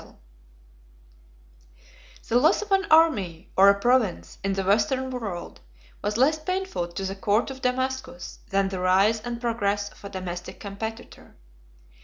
]The 2.27 2.39
loss 2.39 2.63
of 2.63 2.71
an 2.71 2.87
army, 2.89 3.51
or 3.55 3.69
a 3.69 3.79
province, 3.79 4.39
in 4.43 4.53
the 4.53 4.63
Western 4.63 5.11
world, 5.11 5.59
was 6.03 6.17
less 6.17 6.39
painful 6.39 6.87
to 6.87 7.05
the 7.05 7.15
court 7.15 7.51
of 7.51 7.61
Damascus, 7.61 8.39
than 8.49 8.69
the 8.69 8.79
rise 8.79 9.21
and 9.21 9.39
progress 9.39 9.89
of 9.91 10.03
a 10.03 10.09
domestic 10.09 10.59
competitor. 10.59 11.35